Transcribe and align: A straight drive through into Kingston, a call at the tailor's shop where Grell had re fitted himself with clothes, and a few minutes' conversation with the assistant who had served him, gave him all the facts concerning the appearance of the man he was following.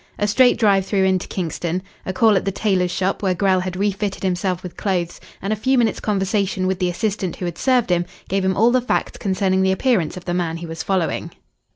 A 0.17 0.25
straight 0.25 0.57
drive 0.57 0.83
through 0.83 1.03
into 1.03 1.27
Kingston, 1.27 1.83
a 2.07 2.11
call 2.11 2.35
at 2.35 2.43
the 2.43 2.51
tailor's 2.51 2.89
shop 2.89 3.21
where 3.21 3.35
Grell 3.35 3.59
had 3.59 3.75
re 3.75 3.91
fitted 3.91 4.23
himself 4.23 4.63
with 4.63 4.75
clothes, 4.75 5.21
and 5.43 5.53
a 5.53 5.55
few 5.55 5.77
minutes' 5.77 5.99
conversation 5.99 6.65
with 6.65 6.79
the 6.79 6.89
assistant 6.89 7.35
who 7.35 7.45
had 7.45 7.59
served 7.59 7.91
him, 7.91 8.07
gave 8.27 8.43
him 8.43 8.57
all 8.57 8.71
the 8.71 8.81
facts 8.81 9.19
concerning 9.19 9.61
the 9.61 9.71
appearance 9.71 10.17
of 10.17 10.25
the 10.25 10.33
man 10.33 10.57
he 10.57 10.65
was 10.65 10.81
following. 10.81 11.29